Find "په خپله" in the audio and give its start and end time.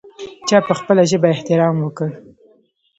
0.67-1.03